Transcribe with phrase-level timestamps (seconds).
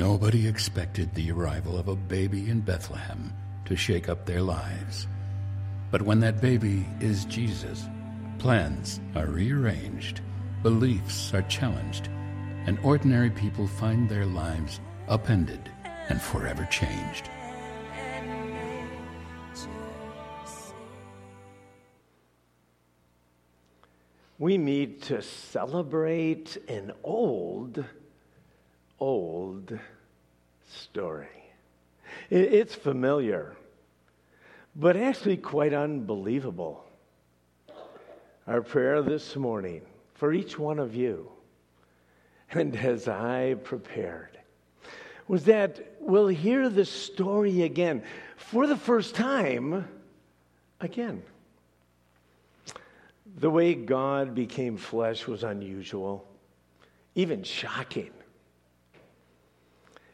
[0.00, 3.34] Nobody expected the arrival of a baby in Bethlehem
[3.66, 5.06] to shake up their lives.
[5.90, 7.84] But when that baby is Jesus,
[8.38, 10.22] plans are rearranged,
[10.62, 12.08] beliefs are challenged,
[12.64, 15.70] and ordinary people find their lives upended
[16.08, 17.28] and forever changed.
[24.38, 27.84] We meet to celebrate an old,
[29.00, 29.78] old
[30.68, 31.26] story.
[32.28, 33.56] It's familiar,
[34.76, 36.84] but actually quite unbelievable.
[38.46, 39.82] Our prayer this morning
[40.14, 41.30] for each one of you,
[42.52, 44.38] and as I prepared,
[45.28, 48.02] was that we'll hear the story again
[48.36, 49.88] for the first time
[50.80, 51.22] again.
[53.36, 56.26] The way God became flesh was unusual,
[57.14, 58.10] even shocking.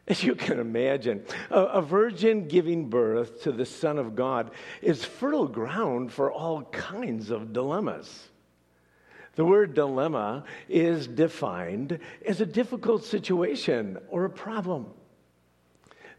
[0.09, 5.03] As you can imagine, a, a, virgin giving birth to the Son of God is
[5.03, 8.29] fertile ground for all kinds of dilemmas.
[9.35, 14.87] The word dilemma is defined as a difficult situation or a problem.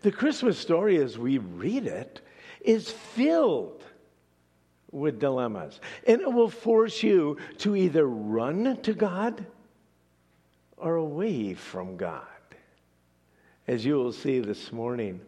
[0.02, 2.20] The Christmas story, as we read it,
[2.60, 3.82] is filled
[4.92, 5.80] with dilemmas.
[6.06, 9.46] And it will force you to either run to God
[10.76, 12.26] or away from God
[13.68, 15.20] as you will see this morning,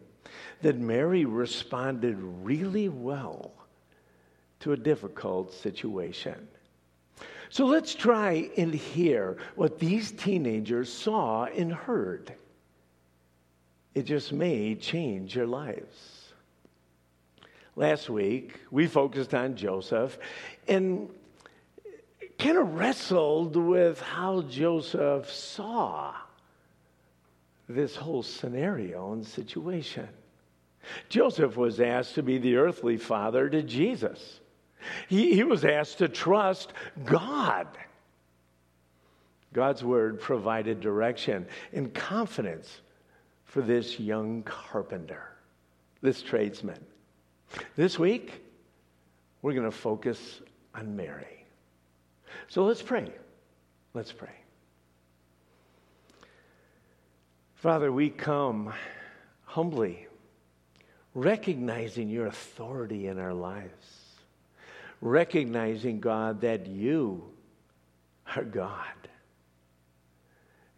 [0.63, 3.51] that Mary responded really well
[4.59, 6.47] to a difficult situation.
[7.49, 12.33] So let's try and hear what these teenagers saw and heard.
[13.93, 16.33] It just may change your lives.
[17.75, 20.17] Last week, we focused on Joseph
[20.67, 21.09] and
[22.39, 26.15] kind of wrestled with how Joseph saw
[27.71, 30.07] this whole scenario and situation.
[31.09, 34.39] Joseph was asked to be the earthly father to Jesus.
[35.07, 36.73] He, he was asked to trust
[37.05, 37.67] God.
[39.53, 42.81] God's word provided direction and confidence
[43.45, 45.23] for this young carpenter,
[46.01, 46.79] this tradesman.
[47.75, 48.41] This week,
[49.41, 50.41] we're going to focus
[50.73, 51.45] on Mary.
[52.47, 53.11] So let's pray.
[53.93, 54.40] Let's pray.
[57.61, 58.73] Father, we come
[59.43, 60.07] humbly,
[61.13, 63.85] recognizing your authority in our lives,
[64.99, 67.23] recognizing, God, that you
[68.35, 68.73] are God,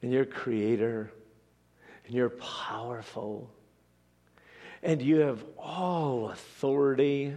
[0.02, 1.10] and you're creator,
[2.06, 3.50] and you're powerful,
[4.82, 7.34] and you have all authority.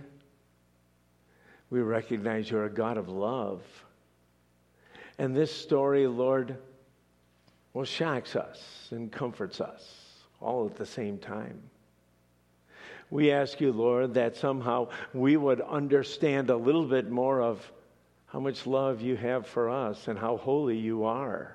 [1.71, 3.63] We recognize you're a God of love.
[5.19, 6.57] And this story, Lord,
[7.77, 9.87] well, shocks us and comforts us
[10.41, 11.61] all at the same time.
[13.11, 17.71] We ask you, Lord, that somehow we would understand a little bit more of
[18.29, 21.55] how much love you have for us and how holy you are,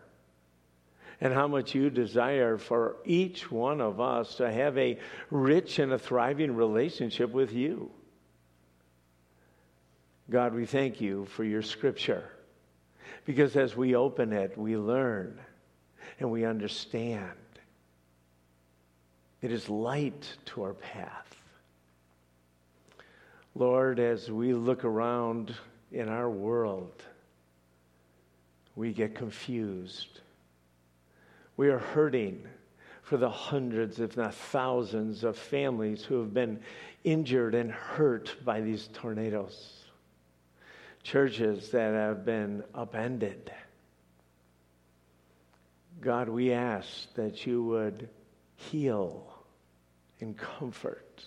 [1.20, 5.00] and how much you desire for each one of us to have a
[5.32, 7.90] rich and a thriving relationship with you.
[10.30, 12.30] God, we thank you for your scripture
[13.26, 15.40] because as we open it, we learn
[16.22, 17.32] and we understand.
[19.42, 21.36] It is light to our path.
[23.56, 25.56] Lord, as we look around
[25.92, 27.04] in our world,
[28.76, 30.22] we get confused.
[31.58, 32.46] We are hurting
[33.02, 36.60] for the hundreds, if not thousands, of families who have been
[37.04, 39.86] injured and hurt by these tornadoes.
[41.02, 43.52] Churches that have been upended
[46.02, 48.10] God, we ask that you would
[48.56, 49.32] heal
[50.20, 51.24] and comfort.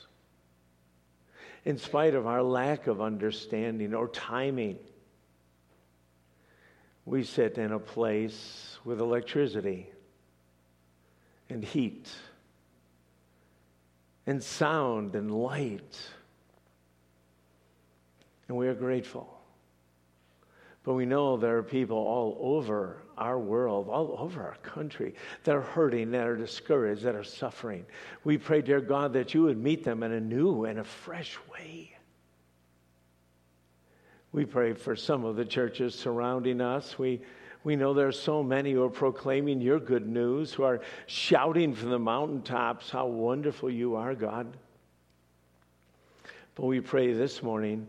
[1.65, 4.79] In spite of our lack of understanding or timing,
[7.05, 9.89] we sit in a place with electricity
[11.49, 12.09] and heat
[14.27, 16.01] and sound and light.
[18.49, 19.41] And we are grateful.
[20.83, 25.15] But we know there are people all over our world, all over our country,
[25.45, 27.87] that are hurting, that are discouraged, that are suffering.
[28.25, 31.37] We pray, dear God, that you would meet them in a new and a fresh
[31.53, 31.97] way.
[34.33, 36.99] We pray for some of the churches surrounding us.
[36.99, 37.21] We,
[37.63, 41.75] we know there are so many who are proclaiming your good news, who are shouting
[41.75, 44.57] from the mountaintops how wonderful you are, God.
[46.57, 47.87] But we pray this morning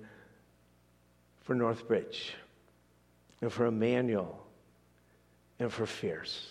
[1.41, 2.31] for Northbridge
[3.41, 4.44] and for Emmanuel
[5.59, 6.47] and for Fierce.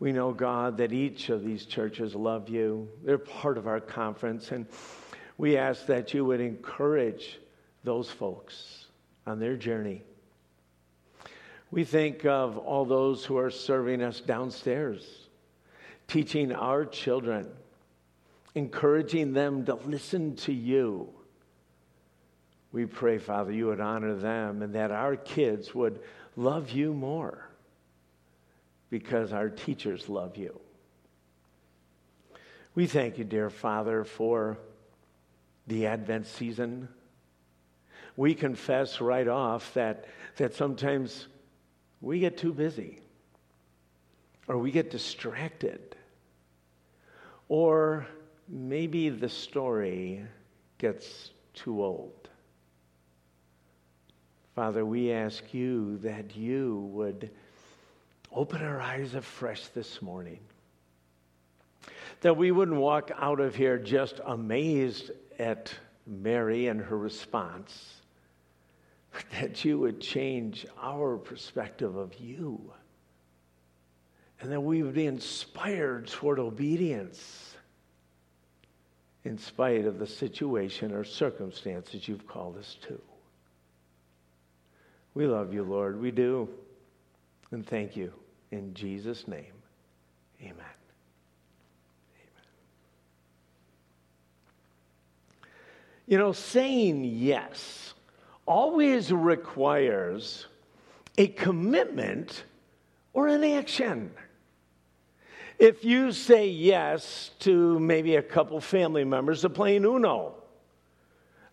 [0.00, 2.88] We know, God, that each of these churches love you.
[3.04, 4.50] They're part of our conference.
[4.50, 4.66] And
[5.38, 7.38] we ask that you would encourage
[7.84, 8.86] those folks
[9.26, 10.02] on their journey.
[11.70, 15.28] We think of all those who are serving us downstairs,
[16.06, 17.48] teaching our children,
[18.54, 21.08] encouraging them to listen to you.
[22.72, 26.00] We pray, Father, you would honor them and that our kids would
[26.36, 27.48] love you more
[28.90, 30.58] because our teachers love you.
[32.74, 34.58] We thank you, dear Father, for
[35.66, 36.88] the Advent season.
[38.16, 41.26] We confess right off that, that sometimes
[42.00, 42.98] we get too busy,
[44.46, 45.96] or we get distracted,
[47.48, 48.06] or
[48.48, 50.24] maybe the story
[50.78, 52.28] gets too old.
[54.54, 57.30] Father, we ask you that you would
[58.30, 60.38] open our eyes afresh this morning.
[62.20, 65.10] That we wouldn't walk out of here just amazed
[65.40, 65.74] at
[66.06, 67.96] Mary and her response,
[69.12, 72.72] but that you would change our perspective of you.
[74.40, 77.56] And that we would be inspired toward obedience
[79.24, 83.00] in spite of the situation or circumstances you've called us to.
[85.14, 86.00] We love you, Lord.
[86.00, 86.48] We do.
[87.50, 88.12] And thank you.
[88.50, 89.52] In Jesus' name,
[90.40, 90.54] amen.
[90.56, 90.66] Amen.
[96.06, 97.94] You know, saying yes
[98.46, 100.46] always requires
[101.16, 102.44] a commitment
[103.12, 104.10] or an action.
[105.58, 110.34] If you say yes to maybe a couple family members to playing Uno,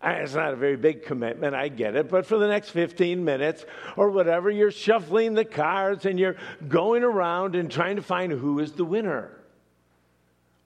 [0.04, 3.64] it's not a very big commitment, I get it, but for the next 15 minutes
[3.96, 8.58] or whatever, you're shuffling the cards and you're going around and trying to find who
[8.58, 9.38] is the winner.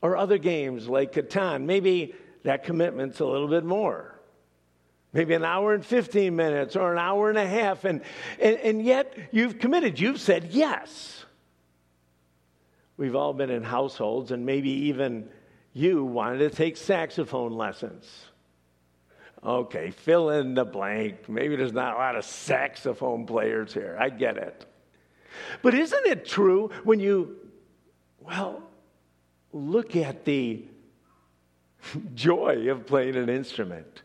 [0.00, 4.18] Or other games like Catan, maybe that commitment's a little bit more.
[5.12, 8.02] Maybe an hour and 15 minutes or an hour and a half, and,
[8.40, 11.24] and, and yet you've committed, you've said yes.
[12.96, 15.28] We've all been in households, and maybe even
[15.74, 18.06] you wanted to take saxophone lessons
[19.44, 21.28] Okay, fill in the blank.
[21.28, 23.96] Maybe there's not a lot of saxophone players here.
[24.00, 24.66] I get it.
[25.62, 27.36] But isn't it true when you,
[28.20, 28.62] well,
[29.52, 30.64] look at the
[32.14, 34.02] joy of playing an instrument?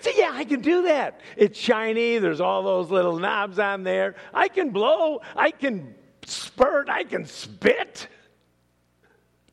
[0.00, 1.20] Say, yeah, I can do that.
[1.36, 2.18] It's shiny.
[2.18, 4.16] There's all those little knobs on there.
[4.34, 5.20] I can blow.
[5.36, 5.94] I can
[6.26, 6.88] spurt.
[6.88, 8.08] I can spit.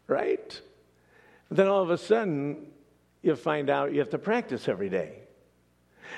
[0.08, 0.60] Right?
[1.52, 2.68] Then all of a sudden,
[3.26, 5.14] you find out you have to practice every day.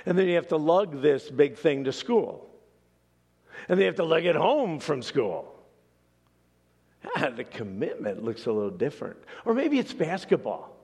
[0.05, 2.49] And then you have to lug this big thing to school.
[3.69, 5.53] And then you have to lug it home from school.
[7.15, 9.17] Ah, the commitment looks a little different.
[9.45, 10.75] Or maybe it's basketball.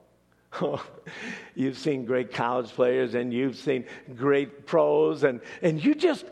[1.56, 3.84] you've seen great college players and you've seen
[4.16, 6.26] great pros, and, and you just,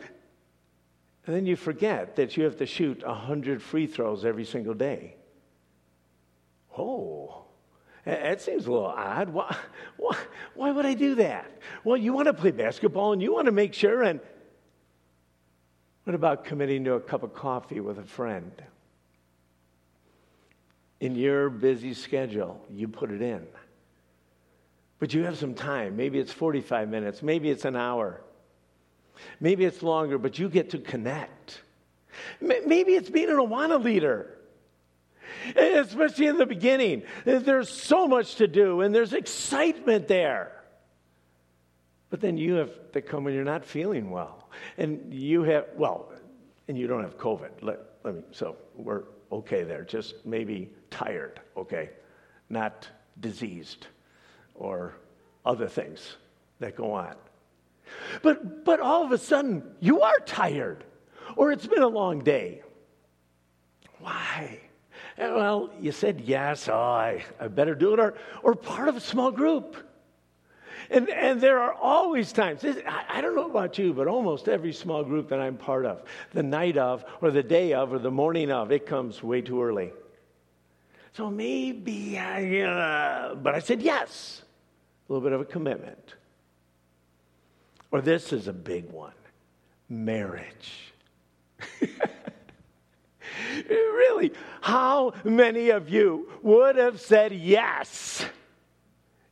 [1.26, 5.16] and then you forget that you have to shoot 100 free throws every single day.
[8.04, 9.28] That seems a little odd.
[9.28, 9.56] Why,
[9.96, 10.16] why,
[10.54, 11.50] why would I do that?
[11.84, 14.02] Well, you want to play basketball and you want to make sure.
[14.02, 14.20] And
[16.04, 18.50] what about committing to a cup of coffee with a friend?
[20.98, 23.46] In your busy schedule, you put it in.
[24.98, 25.96] But you have some time.
[25.96, 28.20] Maybe it's 45 minutes, maybe it's an hour,
[29.40, 31.60] maybe it's longer, but you get to connect.
[32.40, 34.38] Maybe it's being an Awana leader
[35.56, 37.02] especially in the beginning.
[37.24, 40.52] There's so much to do and there's excitement there.
[42.10, 44.50] But then you have to come when you're not feeling well.
[44.76, 46.12] And you have, well,
[46.68, 47.50] and you don't have COVID.
[47.62, 49.82] Let, let me, so we're okay there.
[49.82, 51.90] Just maybe tired, okay?
[52.50, 52.86] Not
[53.20, 53.86] diseased
[54.54, 54.94] or
[55.46, 56.16] other things
[56.60, 57.14] that go on.
[58.22, 60.84] But, but all of a sudden, you are tired
[61.36, 62.62] or it's been a long day.
[64.00, 64.60] Why?
[65.18, 69.00] Well, you said yes, oh, I, I better do it, or, or part of a
[69.00, 69.76] small group.
[70.90, 74.72] And, and there are always times, I, I don't know about you, but almost every
[74.72, 76.02] small group that I'm part of,
[76.32, 79.62] the night of, or the day of, or the morning of, it comes way too
[79.62, 79.92] early.
[81.14, 84.42] So maybe I, uh, but I said yes.
[85.08, 86.14] A little bit of a commitment.
[87.90, 89.12] Or this is a big one
[89.88, 90.92] marriage.
[93.68, 98.24] really, how many of you would have said yes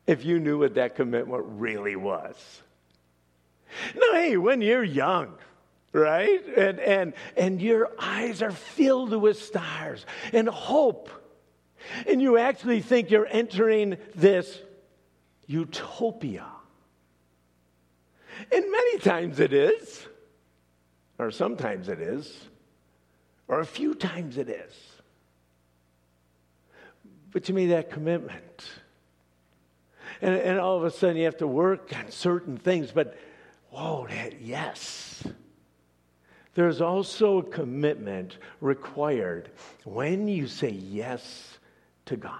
[0.07, 2.63] if you knew what that commitment really was?
[3.95, 5.35] Now, hey, when you're young,
[5.93, 6.45] right?
[6.57, 11.09] And, and, and your eyes are filled with stars and hope.
[12.07, 14.59] And you actually think you're entering this
[15.47, 16.47] utopia.
[18.53, 20.07] And many times it is,
[21.19, 22.50] or sometimes it is,
[23.51, 24.73] or a few times it is.
[27.33, 28.65] But you made that commitment.
[30.23, 33.19] And, and all of a sudden you have to work on certain things, but
[33.71, 35.25] whoa, that yes.
[36.55, 39.51] There's also a commitment required
[39.85, 41.59] when you say yes
[42.07, 42.35] to God.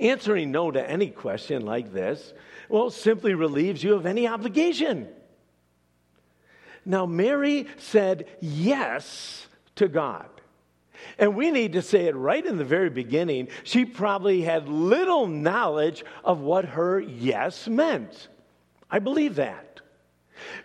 [0.00, 2.32] Answering no to any question like this,
[2.68, 5.08] well, simply relieves you of any obligation.
[6.90, 10.26] Now, Mary said yes to God.
[11.20, 13.46] And we need to say it right in the very beginning.
[13.62, 18.26] She probably had little knowledge of what her yes meant.
[18.90, 19.80] I believe that.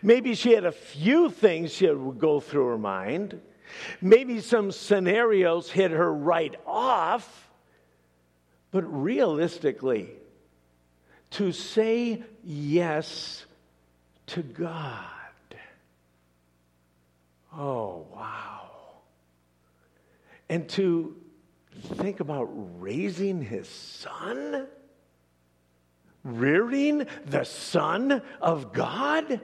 [0.02, 3.40] Maybe she had a few things she would go through her mind.
[4.02, 7.52] Maybe some scenarios hit her right off.
[8.72, 10.10] But realistically,
[11.32, 13.46] to say yes
[14.28, 15.06] to God.
[17.58, 18.62] Oh, wow.
[20.50, 21.16] And to
[21.96, 22.50] think about
[22.82, 24.68] raising his son,
[26.24, 29.40] rearing the son of God.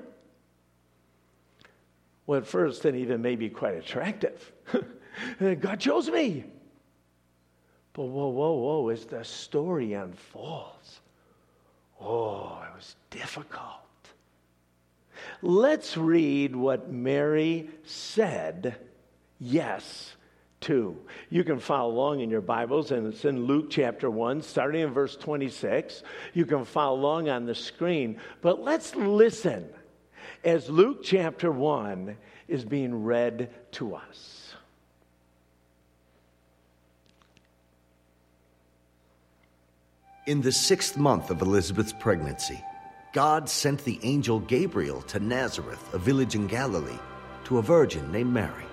[2.25, 4.51] Well, at first, it even may be quite attractive.
[5.39, 6.45] God chose me.
[7.93, 11.01] But whoa, whoa, whoa, as the story unfolds,
[11.99, 13.80] oh, it was difficult.
[15.41, 18.75] Let's read what Mary said
[19.39, 20.15] yes
[20.61, 20.95] to.
[21.29, 24.91] You can follow along in your Bibles, and it's in Luke chapter 1, starting in
[24.91, 26.03] verse 26.
[26.33, 28.19] You can follow along on the screen.
[28.41, 29.67] But let's listen
[30.43, 32.15] as Luke chapter 1
[32.47, 34.53] is being read to us.
[40.27, 42.63] In the sixth month of Elizabeth's pregnancy,
[43.13, 46.99] God sent the angel Gabriel to Nazareth, a village in Galilee,
[47.43, 48.65] to a virgin named Mary.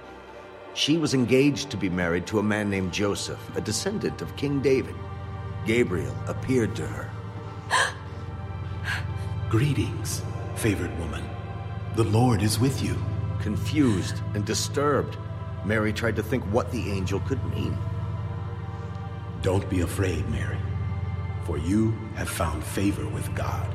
[0.75, 4.61] She was engaged to be married to a man named Joseph, a descendant of King
[4.61, 4.95] David.
[5.67, 7.11] Gabriel appeared to her.
[9.51, 10.23] Greetings,
[10.55, 11.25] favored woman.
[11.97, 12.97] The Lord is with you.
[13.41, 15.17] Confused and disturbed,
[15.65, 17.77] Mary tried to think what the angel could mean.
[19.43, 20.59] Don't be afraid, Mary
[21.49, 23.75] for you have found favor with God.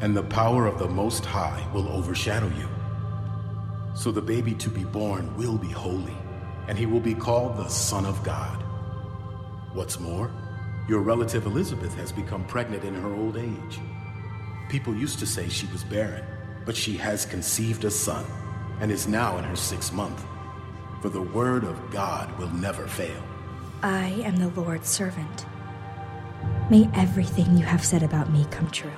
[0.00, 2.68] and the power of the Most High will overshadow you.
[3.94, 6.16] So the baby to be born will be holy,
[6.68, 8.62] and he will be called the Son of God.
[9.72, 10.30] What's more,
[10.88, 13.80] your relative Elizabeth has become pregnant in her old age.
[14.68, 16.24] People used to say she was barren,
[16.64, 18.24] but she has conceived a son
[18.80, 20.24] and is now in her sixth month.
[21.00, 23.22] For the word of God will never fail.
[23.82, 25.46] I am the Lord's servant.
[26.70, 28.90] May everything you have said about me come true.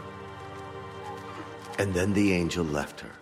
[1.79, 3.13] And then the angel left her.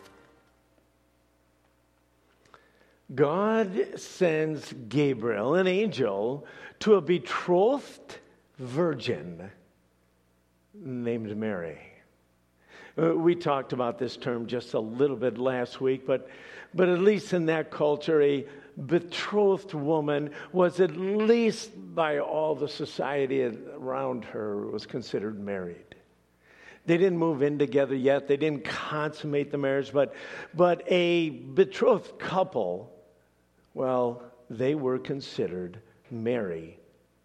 [3.14, 6.46] God sends Gabriel, an angel,
[6.80, 8.18] to a betrothed
[8.58, 9.50] virgin
[10.74, 11.78] named Mary.
[13.00, 16.28] Uh, we talked about this term just a little bit last week, but,
[16.74, 18.44] but at least in that culture, a
[18.86, 25.94] betrothed woman was at least by all the society around her was considered married.
[26.86, 28.28] They didn't move in together yet.
[28.28, 30.14] They didn't consummate the marriage, but,
[30.54, 32.92] but a betrothed couple,
[33.74, 36.78] well, they were considered married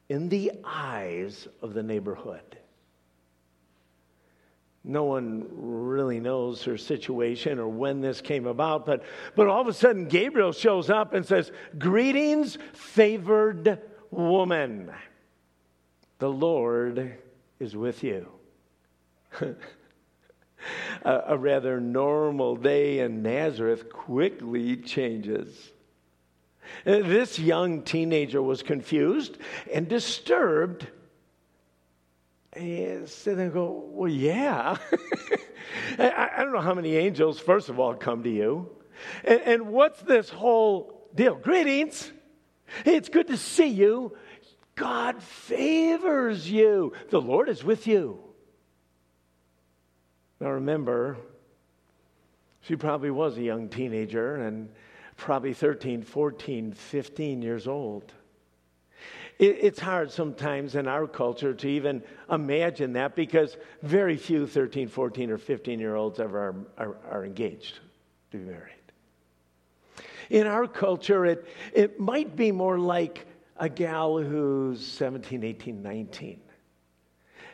[0.09, 2.57] in the eyes of the neighborhood.
[4.83, 9.03] No one really knows her situation or when this came about, but,
[9.35, 14.91] but all of a sudden Gabriel shows up and says, Greetings, favored woman.
[16.17, 17.15] The Lord
[17.59, 18.27] is with you.
[21.03, 25.71] a, a rather normal day in Nazareth quickly changes.
[26.85, 29.37] Uh, this young teenager was confused
[29.73, 30.87] and disturbed
[32.53, 34.77] and sit there and go, Well, yeah.
[35.99, 38.69] I, I, don't know how many angels, first of all, come to you.
[39.23, 41.35] And, and what's this whole deal?
[41.35, 42.11] Greetings.
[42.85, 44.17] It's good to see you.
[44.75, 46.93] God favors you.
[47.09, 48.19] The Lord is with you.
[50.41, 51.17] Now remember,
[52.61, 54.69] she probably was a young teenager and
[55.15, 58.11] probably 13, 14, 15 years old.
[59.37, 65.29] it's hard sometimes in our culture to even imagine that because very few 13, 14,
[65.29, 66.55] or 15 year olds ever are,
[66.85, 67.75] are, are engaged
[68.31, 68.73] to be married.
[70.31, 76.41] In our culture, it, it might be more like a gal who's 17, 18, 19.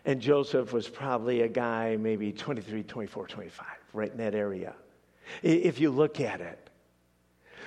[0.07, 4.73] And Joseph was probably a guy maybe 23, 24, 25, right in that area,
[5.43, 6.69] if you look at it.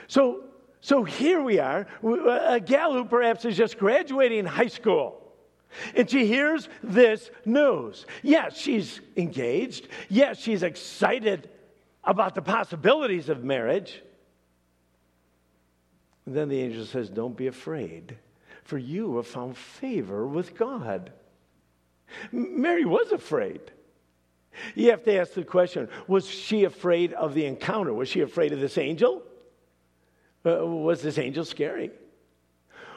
[0.08, 0.44] So,
[0.80, 5.20] so here we are, uh, a gal who perhaps is just graduating high school.
[5.94, 8.06] And she hears this news.
[8.22, 9.88] Yes, she's engaged.
[10.08, 11.50] Yes, she's excited
[12.02, 14.02] about the possibilities of marriage.
[16.24, 18.16] And then the angel says, Don't be afraid,
[18.64, 21.12] for you have found favor with God.
[22.32, 23.60] Mary was afraid.
[24.74, 27.92] You have to ask the question was she afraid of the encounter?
[27.92, 29.22] Was she afraid of this angel?
[30.44, 31.90] Uh, was this angel scary?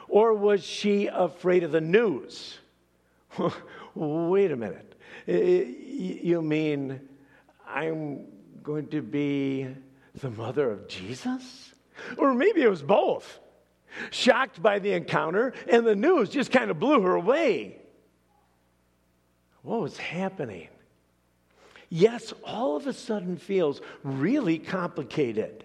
[0.08, 2.58] Or was she afraid of the news?
[3.94, 4.94] Wait a minute.
[5.26, 7.00] You mean
[7.66, 8.26] I'm
[8.62, 9.68] going to be
[10.14, 11.74] the mother of Jesus?
[12.18, 13.40] Or maybe it was both.
[14.10, 17.78] Shocked by the encounter, and the news just kind of blew her away.
[19.64, 20.68] What was happening?
[21.88, 25.64] Yes, all of a sudden feels really complicated.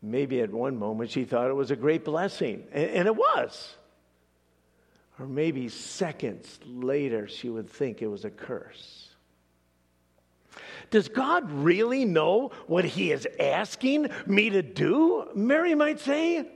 [0.00, 3.76] Maybe at one moment she thought it was a great blessing, and it was.
[5.18, 9.10] Or maybe seconds later she would think it was a curse.
[10.90, 15.28] Does God really know what He is asking me to do?
[15.34, 16.48] Mary might say.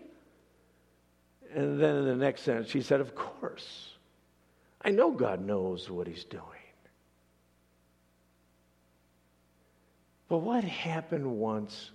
[1.55, 3.92] And then in the next sentence, she said, Of course.
[4.85, 6.43] I know God knows what He's doing.
[10.29, 11.91] But what happened once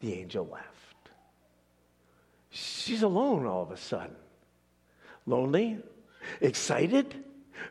[0.00, 0.66] the angel left?
[2.50, 4.16] She's alone all of a sudden.
[5.26, 5.78] Lonely,
[6.40, 7.24] excited,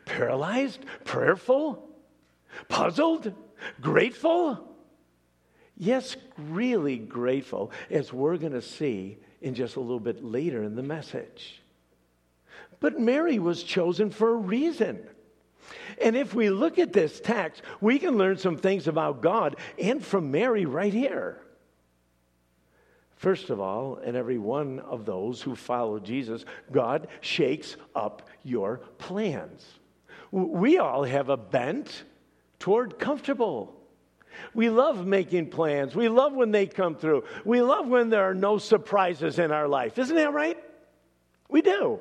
[0.04, 1.88] paralyzed, prayerful,
[2.68, 3.32] puzzled
[3.80, 4.76] Grateful?
[5.76, 10.74] Yes, really grateful, as we're going to see in just a little bit later in
[10.74, 11.62] the message.
[12.80, 15.06] But Mary was chosen for a reason.
[16.00, 20.04] And if we look at this text, we can learn some things about God and
[20.04, 21.40] from Mary right here.
[23.16, 28.78] First of all, in every one of those who follow Jesus, God shakes up your
[28.98, 29.66] plans.
[30.30, 32.04] We all have a bent
[32.58, 33.72] toward comfortable.
[34.52, 35.94] We love making plans.
[35.94, 37.24] We love when they come through.
[37.46, 39.98] We love when there are no surprises in our life.
[39.98, 40.58] Isn't that right?
[41.48, 42.00] We do.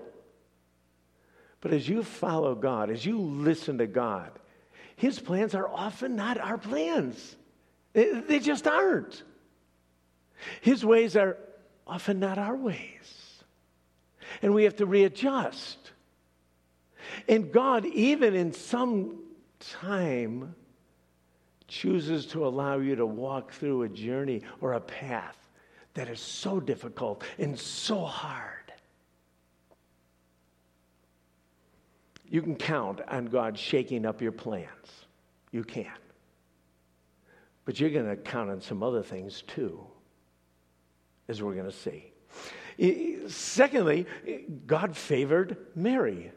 [1.66, 4.30] But as you follow God, as you listen to God,
[4.98, 7.36] His plans are often not our plans.
[7.94, 9.24] They just aren't.
[10.62, 11.40] His ways are
[11.88, 13.42] often not our ways.
[14.44, 15.80] And we have to readjust.
[17.28, 19.24] And God, even in some
[19.82, 20.54] time
[21.68, 25.50] chooses to allow you to walk through a journey or a path
[25.96, 28.55] that is so difficult and so hard.
[32.30, 35.06] You can count on God shaking up your plans.
[35.52, 35.88] You can.
[37.66, 39.86] But you're going to count on some other things too,
[41.28, 42.12] as we're going to see.
[43.28, 44.06] Secondly,
[44.68, 46.32] God favored Mary.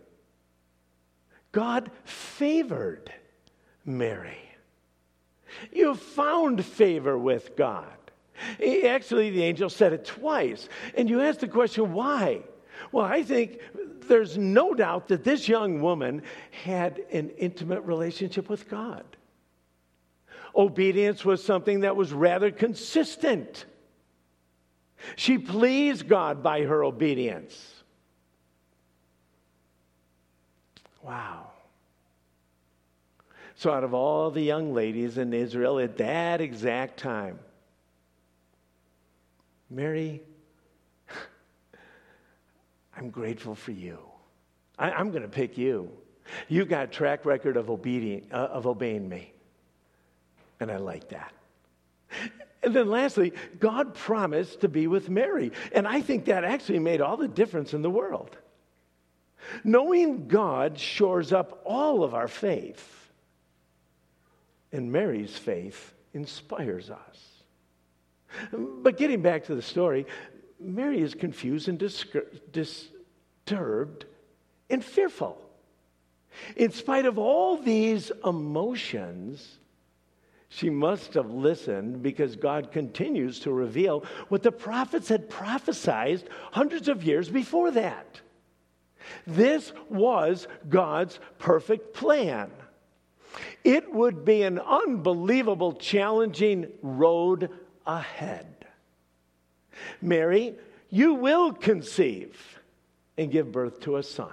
[1.53, 3.13] God favored
[3.85, 4.39] Mary.
[5.73, 7.87] You found favor with God.
[8.87, 10.69] Actually, the angel said it twice.
[10.97, 12.43] And you ask the question, why?
[12.93, 13.61] Well, I think
[14.09, 19.05] there's no doubt that this young woman had an intimate relationship with God.
[20.57, 23.67] Obedience was something that was rather consistent.
[25.17, 27.75] She pleased God by her obedience.
[31.03, 31.49] Wow.
[33.55, 37.39] So, out of all the young ladies in Israel at that exact time,
[39.71, 40.23] Mary,
[42.99, 43.99] I'm grateful for you.
[44.79, 45.91] I, am going to pick you.
[46.49, 49.33] You've got a track record of, obedient, uh, of obeying me.
[50.61, 51.33] And I like that.
[52.63, 55.53] And then lastly, God promised to be with Mary.
[55.73, 58.37] And I think that actually made all the difference in the world.
[59.63, 63.11] Knowing God shores up all of our faith.
[64.73, 67.29] And Mary's faith inspires us.
[68.53, 70.07] But getting back to the story,
[70.61, 71.79] Mary is confused and
[72.53, 74.05] disturbed
[74.71, 75.41] and fearful.
[76.57, 79.59] In spite of all these emotions,
[80.49, 86.89] she must have listened because God continues to reveal what the prophets had prophesied hundreds
[86.89, 88.21] of years before that.
[89.27, 92.51] This was God's perfect plan.
[93.63, 97.51] It would be an unbelievable, challenging road
[97.87, 98.58] ahead.
[100.01, 100.55] Mary,
[100.91, 102.61] you will conceive
[103.17, 104.33] and give birth to a son.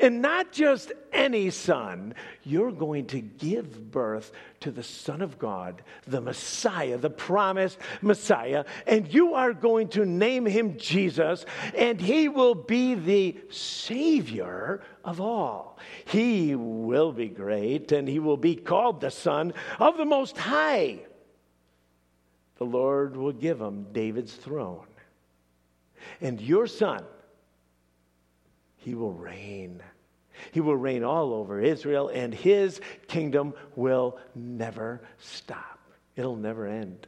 [0.00, 5.82] And not just any son, you're going to give birth to the Son of God,
[6.06, 12.28] the Messiah, the promised Messiah, and you are going to name him Jesus, and he
[12.28, 15.78] will be the Savior of all.
[16.06, 21.00] He will be great, and he will be called the Son of the Most High.
[22.58, 24.86] The Lord will give him David's throne.
[26.20, 27.04] And your son,
[28.76, 29.82] he will reign.
[30.52, 35.78] He will reign all over Israel, and his kingdom will never stop.
[36.16, 37.06] It'll never end.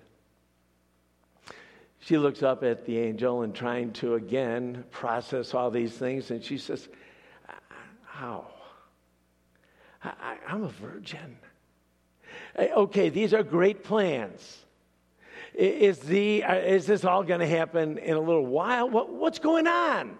[2.00, 6.42] She looks up at the angel and trying to again process all these things, and
[6.42, 6.88] she says,
[8.04, 8.46] How?
[10.02, 11.36] I, am a virgin.
[12.56, 14.65] Okay, these are great plans.
[15.56, 18.90] Is, the, uh, is this all going to happen in a little while?
[18.90, 20.18] What, what's going on?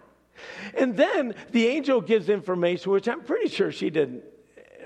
[0.75, 4.25] And then the angel gives information, which I'm pretty sure she didn't,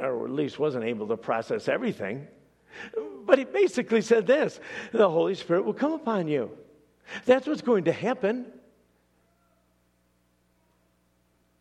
[0.00, 2.26] or at least wasn't able to process everything.
[3.24, 4.58] But he basically said this
[4.92, 6.50] the Holy Spirit will come upon you.
[7.26, 8.46] That's what's going to happen.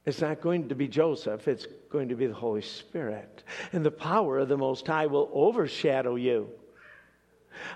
[0.06, 3.44] It's not going to be Joseph, it's going to be the Holy Spirit.
[3.72, 6.50] And the power of the Most High will overshadow you.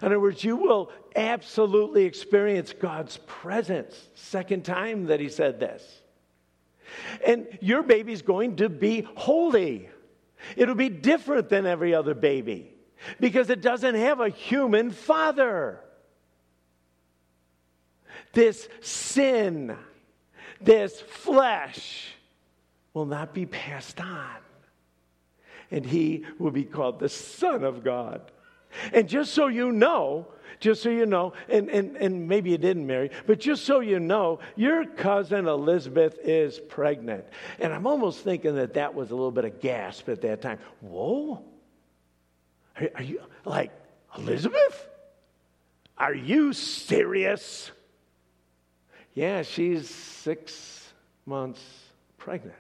[0.02, 4.10] In other words, you will absolutely experience God's presence.
[4.16, 6.02] Second time that he said this.
[7.26, 9.90] And your baby's going to be holy.
[10.56, 12.74] It'll be different than every other baby
[13.20, 15.80] because it doesn't have a human father.
[18.34, 19.78] This sin,
[20.62, 22.14] this flesh
[22.94, 24.38] will not be passed on.
[25.72, 28.32] And he will be called the Son of God.
[28.94, 30.28] And just so you know,
[30.60, 34.00] just so you know, and, and, and maybe you didn't marry, but just so you
[34.00, 37.26] know, your cousin Elizabeth is pregnant.
[37.60, 40.60] And I'm almost thinking that that was a little bit of gasp at that time.
[40.82, 41.44] Whoa?
[42.80, 43.72] Are, are you like,
[44.18, 44.88] Elizabeth?
[45.98, 47.72] Are you serious?
[49.14, 50.94] Yeah, she's six
[51.26, 51.62] months
[52.18, 52.56] pregnant.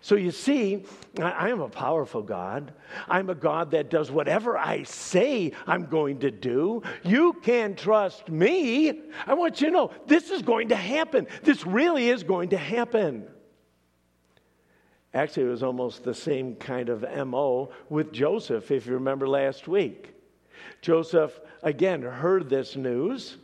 [0.00, 0.84] So you see,
[1.20, 2.72] I am a powerful God.
[3.08, 6.82] I'm a God that does whatever I say I'm going to do.
[7.04, 9.00] You can trust me.
[9.26, 11.26] I want you to know this is going to happen.
[11.42, 13.26] This really is going to happen.
[15.14, 19.66] Actually, it was almost the same kind of MO with Joseph, if you remember last
[19.66, 20.14] week.
[20.82, 23.36] Joseph, again, heard this news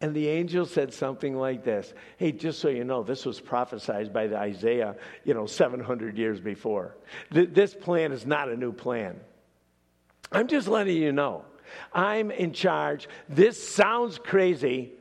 [0.00, 4.12] and the angel said something like this Hey, just so you know, this was prophesied
[4.12, 6.96] by Isaiah, you know, 700 years before.
[7.32, 9.18] Th- this plan is not a new plan.
[10.30, 11.44] I'm just letting you know.
[11.92, 13.08] I'm in charge.
[13.28, 14.92] This sounds crazy,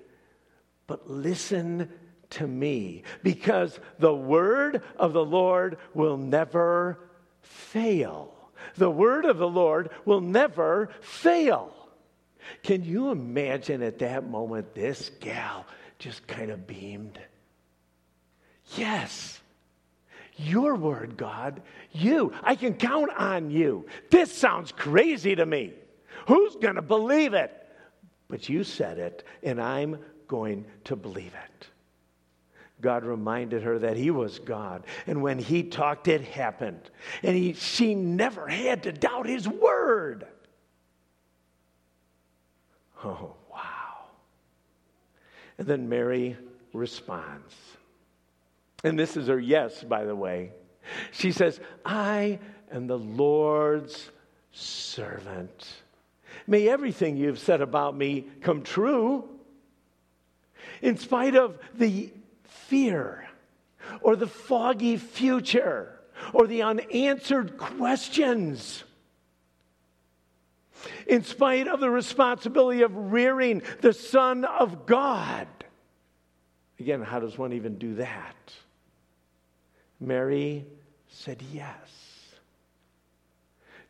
[0.85, 1.89] but listen
[2.31, 6.99] to me because the word of the Lord will never
[7.41, 8.33] fail.
[8.75, 11.73] The word of the Lord will never fail.
[12.63, 15.65] Can you imagine at that moment this gal
[15.99, 17.19] just kind of beamed?
[18.75, 19.39] Yes.
[20.35, 21.61] Your word, God.
[21.91, 22.33] You.
[22.43, 23.87] I can count on you.
[24.11, 25.73] This sounds crazy to me.
[26.27, 27.53] Who's going to believe it?
[28.27, 31.67] But you said it, and I'm going to believe it.
[32.81, 34.83] God reminded her that he was God.
[35.07, 36.91] And when he talked, it happened.
[37.23, 40.27] And he, she never had to doubt his word.
[43.03, 44.05] Oh, wow.
[45.57, 46.37] And then Mary
[46.73, 47.55] responds.
[48.83, 50.51] And this is her yes, by the way.
[51.11, 52.39] She says, I
[52.71, 54.09] am the Lord's
[54.51, 55.67] servant.
[56.45, 59.27] May everything you've said about me come true.
[60.81, 62.11] In spite of the
[62.43, 63.27] fear
[64.01, 65.99] or the foggy future
[66.33, 68.83] or the unanswered questions
[71.07, 75.47] in spite of the responsibility of rearing the Son of God.
[76.79, 78.35] Again, how does one even do that?
[79.99, 80.65] Mary
[81.09, 81.75] said yes.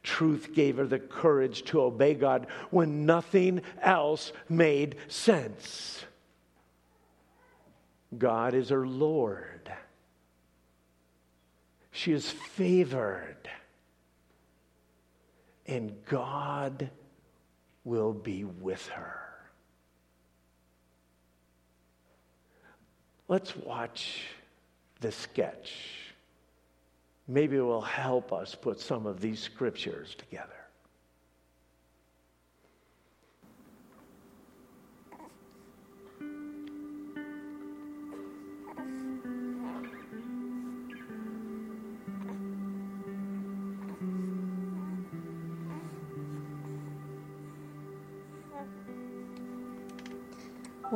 [0.03, 6.05] Truth gave her the courage to obey God when nothing else made sense.
[8.17, 9.69] God is her Lord.
[11.91, 13.49] She is favored.
[15.67, 16.89] And God
[17.83, 19.19] will be with her.
[23.27, 24.23] Let's watch
[25.01, 25.73] the sketch.
[27.27, 30.56] Maybe it will help us put some of these scriptures together.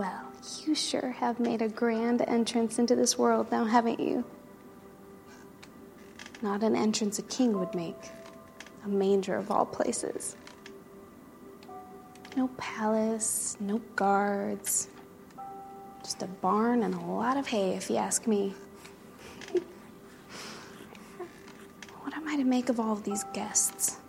[0.02, 0.34] Well,
[0.66, 4.26] you sure have made a grand entrance into this world now, haven't you?
[6.42, 8.10] Not an entrance a king would make,
[8.84, 10.36] a manger of all places.
[12.36, 14.88] No palace, no guards,
[16.02, 18.56] just a barn and a lot of hay, if you ask me.
[22.00, 24.00] what am I to make of all of these guests?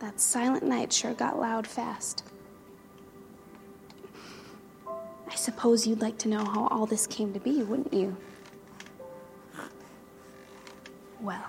[0.00, 2.24] That silent night sure got loud fast.
[5.30, 8.16] I suppose you'd like to know how all this came to be, wouldn't you?
[11.20, 11.44] Well,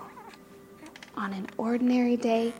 [1.16, 2.54] on an ordinary day,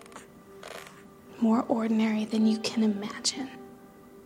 [1.40, 3.50] more ordinary than you can imagine,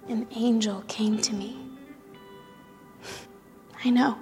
[0.07, 1.57] an angel came to me.
[3.83, 4.17] I know.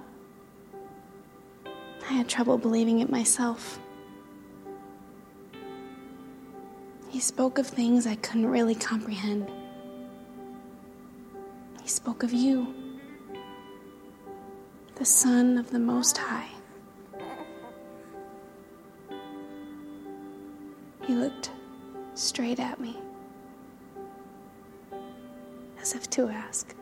[2.08, 3.78] I had trouble believing it myself.
[7.08, 9.48] He spoke of things I couldn't really comprehend.
[11.84, 12.74] He spoke of you,
[14.94, 16.48] the Son of the Most High.
[21.06, 21.50] He looked
[22.14, 22.96] straight at me,
[25.78, 26.74] as if to ask,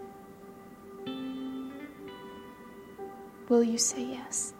[3.48, 4.54] Will you say yes?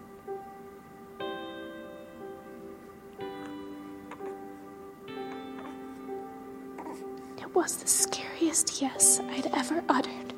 [7.39, 10.32] It was the scariest yes I'd ever uttered,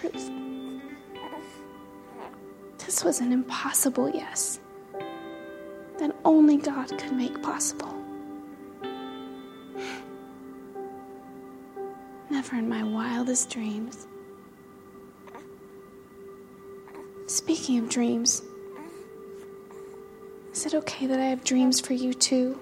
[0.00, 0.30] truth.
[2.78, 4.60] This was an impossible yes
[5.98, 7.94] that only God could make possible.
[12.30, 14.06] Never in my wildest dreams.
[17.26, 18.42] Speaking of dreams,
[20.52, 22.58] is it okay that I have dreams for you too?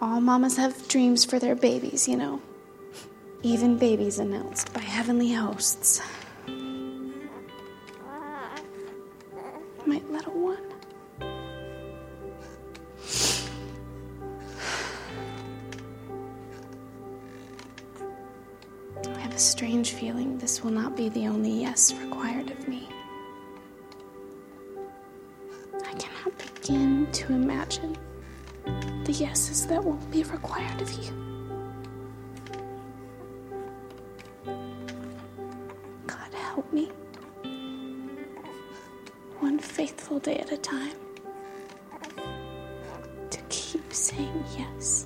[0.00, 2.40] All mamas have dreams for their babies, you know.
[3.42, 6.02] Even babies announced by heavenly hosts.
[9.86, 10.58] My little one.
[19.06, 22.88] I have a strange feeling this will not be the only yes required of me.
[25.86, 27.96] I cannot begin to imagine
[29.04, 31.37] the yeses that won't be required of you.
[36.58, 36.90] Help me.
[39.38, 40.96] One faithful day at a time.
[43.30, 45.04] To keep saying yes.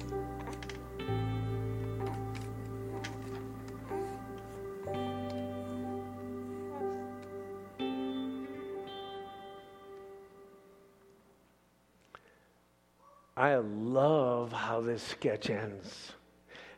[13.37, 16.13] I love how this sketch ends.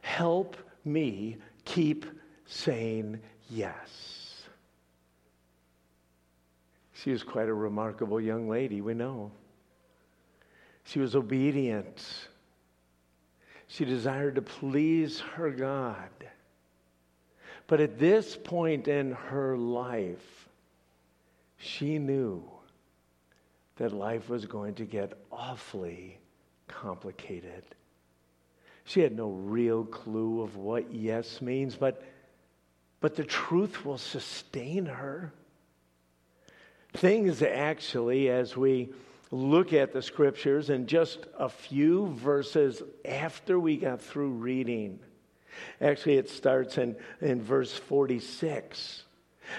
[0.00, 2.06] Help me keep
[2.46, 4.13] saying yes.
[7.04, 9.30] She was quite a remarkable young lady, we know.
[10.84, 12.02] She was obedient.
[13.66, 16.08] She desired to please her God.
[17.66, 20.48] But at this point in her life,
[21.58, 22.42] she knew
[23.76, 26.18] that life was going to get awfully
[26.68, 27.64] complicated.
[28.84, 32.02] She had no real clue of what yes means, but,
[33.00, 35.34] but the truth will sustain her.
[37.04, 38.88] Things actually, as we
[39.30, 44.98] look at the scriptures, and just a few verses after we got through reading,
[45.82, 49.02] actually, it starts in, in verse 46.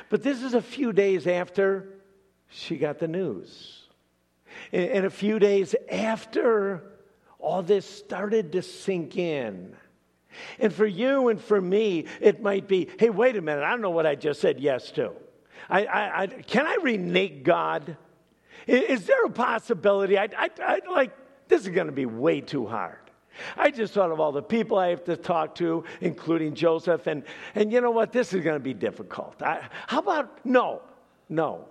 [0.10, 2.00] But this is a few days after
[2.50, 3.90] she got the news.
[4.72, 6.82] And, and a few days after
[7.38, 9.76] all this started to sink in.
[10.58, 13.82] And for you and for me, it might be hey, wait a minute, I don't
[13.82, 15.12] know what I just said yes to.
[15.70, 17.98] I, I, I can I renege God?
[18.68, 20.18] Is, is, there a possibility?
[20.18, 21.12] I'd, I'd, I'd, like
[21.48, 22.98] This is going to be way too hard.
[23.58, 27.24] I just thought of all the people I have to talk to, including Joseph, and,
[27.54, 28.14] and you know what?
[28.14, 29.42] This is going to be difficult.
[29.42, 30.82] I, how about no?
[31.28, 31.68] No.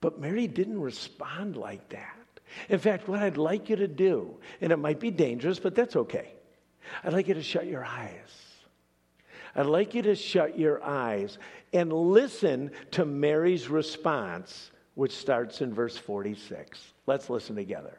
[0.00, 2.16] But Mary didn't respond like that.
[2.68, 5.96] In fact, what I'd like you to do, and it might be dangerous, but that's
[5.96, 6.32] okay.
[7.02, 8.43] I'd like you to shut your eyes.
[9.56, 11.38] I'd like you to shut your eyes
[11.72, 16.92] and listen to Mary's response, which starts in verse 46.
[17.06, 17.98] Let's listen together.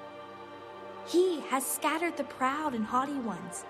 [1.11, 3.65] He has scattered the proud and haughty ones.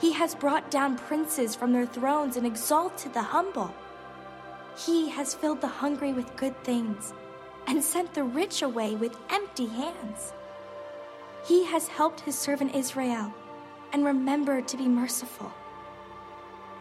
[0.00, 3.74] He has brought down princes from their thrones and exalted the humble.
[4.76, 7.12] He has filled the hungry with good things
[7.66, 10.32] and sent the rich away with empty hands.
[11.46, 13.32] He has helped his servant Israel
[13.92, 15.52] and remembered to be merciful.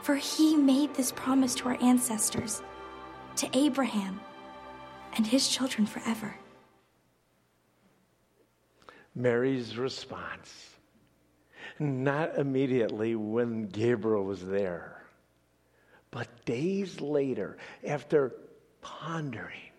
[0.03, 2.61] For he made this promise to our ancestors,
[3.35, 4.21] to Abraham
[5.13, 6.35] and his children forever.
[9.15, 10.69] Mary's response.
[11.79, 15.03] Not immediately when Gabriel was there,
[16.11, 18.35] but days later, after
[18.81, 19.71] pondering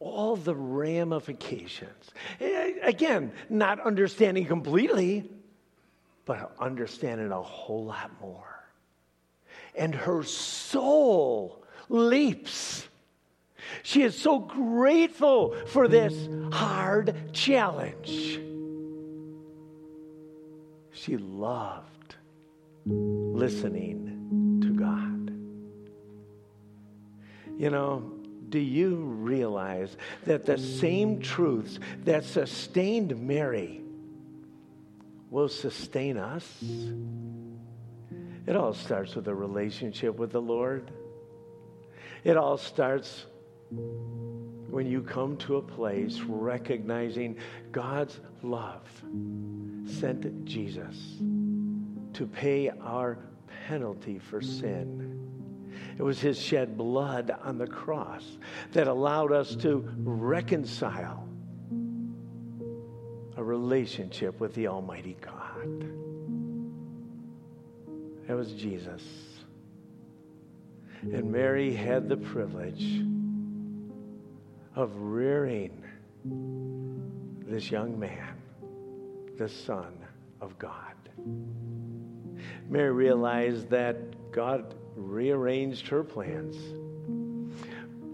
[0.00, 2.10] all the ramifications.
[2.40, 5.30] Again, not understanding completely,
[6.24, 8.64] but understanding a whole lot more.
[9.76, 12.88] And her soul leaps
[13.82, 18.40] she is so grateful for this hard challenge.
[20.92, 22.16] She loved
[22.86, 25.32] listening to God.
[27.58, 28.12] You know,
[28.48, 33.80] do you realize that the same truths that sustained Mary
[35.30, 36.62] will sustain us?
[38.46, 40.90] It all starts with a relationship with the Lord.
[42.24, 43.26] It all starts
[44.72, 47.36] when you come to a place recognizing
[47.72, 48.88] God's love
[49.86, 50.96] sent Jesus
[52.14, 53.18] to pay our
[53.66, 55.18] penalty for sin.
[55.98, 58.24] It was his shed blood on the cross
[58.72, 61.28] that allowed us to reconcile
[63.36, 65.84] a relationship with the Almighty God.
[68.28, 69.02] It was Jesus.
[71.02, 73.02] And Mary had the privilege
[74.74, 75.82] of rearing
[77.46, 78.36] this young man,
[79.38, 79.92] the Son
[80.40, 80.94] of God.
[82.68, 86.56] Mary realized that God rearranged her plans,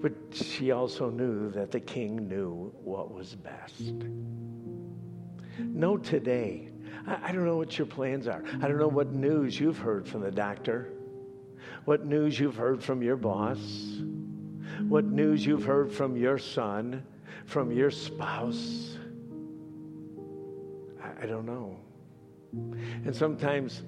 [0.02, 3.92] but she also knew that the king knew what was best.
[5.58, 6.70] Know today,
[7.06, 8.42] I don't know what your plans are.
[8.60, 10.92] I don't know what news you've heard from the doctor,
[11.84, 13.58] what news you've heard from your boss
[14.86, 17.04] what news you've heard from your son,
[17.46, 18.96] from your spouse.
[21.02, 21.76] I, I don't know.
[22.52, 23.82] And sometimes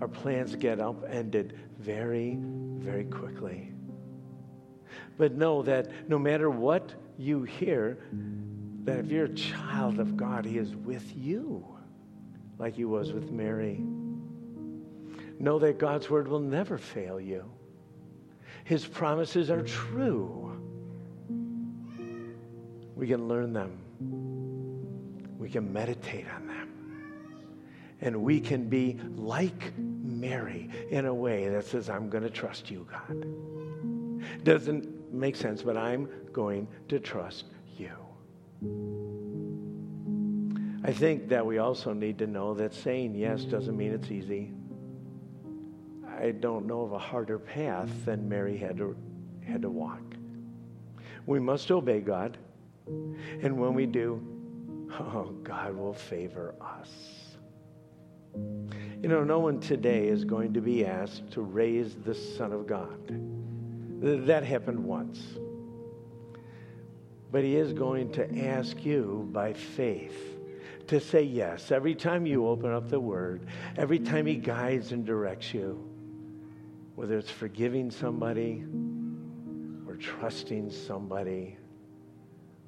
[0.00, 3.72] our plans get upended very, very quickly.
[5.18, 7.98] But know that no matter what you hear,
[8.84, 11.64] that if you're a child of God, He is with you,
[12.58, 13.82] like He was with Mary.
[15.38, 17.44] Know that God's word will never fail you.
[18.66, 20.52] His promises are true.
[22.96, 23.78] We can learn them,
[25.38, 26.68] we can meditate on them,
[28.00, 32.68] and we can be like Mary in a way that says, I'm going to trust
[32.68, 33.24] you, God.
[34.42, 37.44] Doesn't make sense, but I'm going to trust
[37.76, 37.92] you.
[40.82, 44.55] I think that we also need to know that saying yes doesn't mean it's easy.
[46.18, 48.96] I don't know of a harder path than Mary had to,
[49.46, 50.02] had to walk.
[51.26, 52.38] We must obey God.
[52.86, 54.22] And when we do,
[54.92, 56.90] oh, God will favor us.
[59.02, 62.66] You know, no one today is going to be asked to raise the Son of
[62.66, 62.98] God.
[64.26, 65.20] That happened once.
[67.30, 70.38] But He is going to ask you by faith
[70.86, 73.46] to say yes every time you open up the Word,
[73.76, 75.95] every time He guides and directs you,
[76.96, 78.64] whether it's forgiving somebody
[79.86, 81.56] or trusting somebody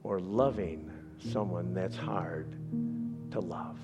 [0.05, 2.47] or loving someone that's hard
[3.33, 3.79] to love.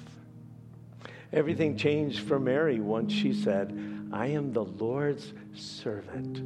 [1.33, 3.77] Everything changed for Mary once she said,
[4.13, 6.41] I am the Lord's servant.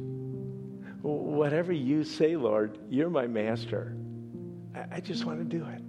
[1.03, 3.95] Whatever you say, Lord, you're my master.
[4.91, 5.81] I just want to do it.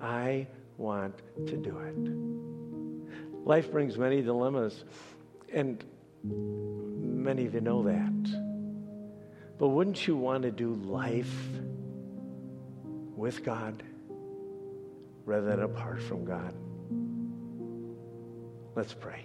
[0.00, 0.46] I
[0.78, 1.14] want
[1.46, 3.46] to do it.
[3.46, 4.84] Life brings many dilemmas,
[5.52, 5.84] and
[6.24, 9.58] many of you know that.
[9.58, 11.32] But wouldn't you want to do life
[13.16, 13.82] with God
[15.24, 16.54] rather than apart from God?
[18.74, 19.24] Let's pray.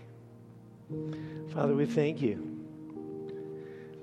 [1.53, 2.57] Father, we thank you.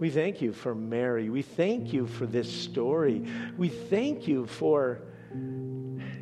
[0.00, 1.30] We thank you for Mary.
[1.30, 3.24] We thank you for this story.
[3.56, 5.00] We thank you for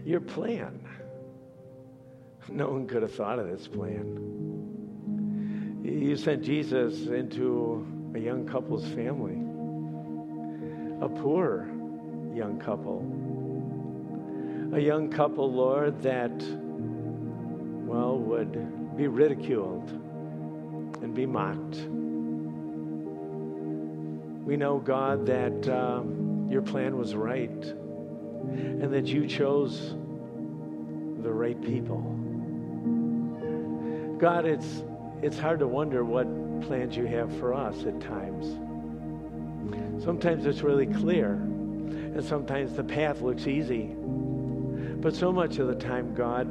[0.04, 0.86] your plan.
[2.48, 4.51] No one could have thought of this plan.
[5.82, 9.38] You sent Jesus into a young couple's family,
[11.04, 11.66] a poor
[12.32, 13.00] young couple,
[14.76, 16.30] a young couple, Lord, that,
[17.84, 19.90] well, would be ridiculed
[21.02, 21.78] and be mocked.
[24.46, 29.96] We know, God, that um, your plan was right and that you chose
[31.22, 32.00] the right people.
[34.18, 34.84] God, it's,
[35.22, 36.26] it's hard to wonder what
[36.62, 38.58] plans you have for us at times.
[40.02, 43.94] Sometimes it's really clear, and sometimes the path looks easy.
[43.94, 46.50] But so much of the time, God,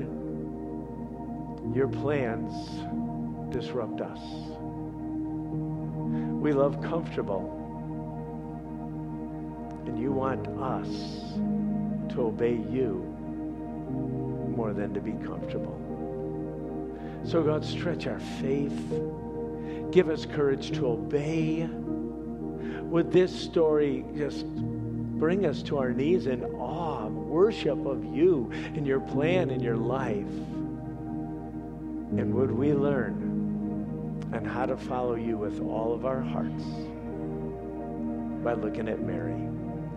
[1.76, 2.54] your plans
[3.54, 4.20] disrupt us.
[6.42, 7.58] We love comfortable.
[9.86, 10.88] And you want us
[12.14, 13.04] to obey you
[14.56, 15.81] more than to be comfortable.
[17.24, 18.74] So, God, stretch our faith.
[19.92, 21.68] Give us courage to obey.
[21.68, 28.88] Would this story just bring us to our knees in awe, worship of you and
[28.88, 30.26] your plan in your life?
[32.18, 36.64] And would we learn on how to follow you with all of our hearts
[38.44, 39.48] by looking at Mary?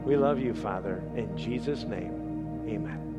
[0.05, 1.03] We love you, Father.
[1.16, 3.03] In Jesus' name, amen.